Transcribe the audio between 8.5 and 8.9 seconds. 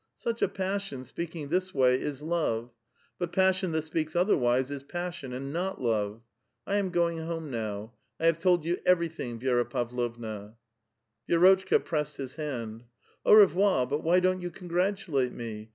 you